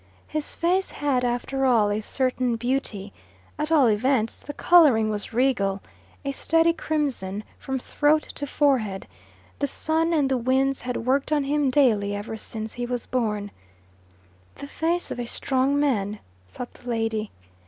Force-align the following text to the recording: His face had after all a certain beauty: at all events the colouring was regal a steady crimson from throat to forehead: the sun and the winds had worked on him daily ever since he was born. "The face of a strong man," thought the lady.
His 0.25 0.55
face 0.55 0.89
had 0.89 1.23
after 1.23 1.63
all 1.63 1.91
a 1.91 2.01
certain 2.01 2.55
beauty: 2.55 3.13
at 3.59 3.71
all 3.71 3.85
events 3.85 4.41
the 4.41 4.51
colouring 4.53 5.11
was 5.11 5.31
regal 5.31 5.79
a 6.25 6.31
steady 6.31 6.73
crimson 6.73 7.43
from 7.59 7.77
throat 7.77 8.23
to 8.33 8.47
forehead: 8.47 9.05
the 9.59 9.67
sun 9.67 10.11
and 10.11 10.27
the 10.27 10.39
winds 10.39 10.81
had 10.81 11.05
worked 11.05 11.31
on 11.31 11.43
him 11.43 11.69
daily 11.69 12.15
ever 12.15 12.35
since 12.35 12.73
he 12.73 12.87
was 12.87 13.05
born. 13.05 13.51
"The 14.55 14.65
face 14.65 15.11
of 15.11 15.19
a 15.19 15.27
strong 15.27 15.79
man," 15.79 16.17
thought 16.49 16.73
the 16.73 16.89
lady. 16.89 17.29